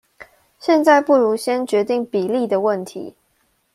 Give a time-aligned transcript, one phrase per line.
[0.57, 3.13] 現在不如先決定比例的問題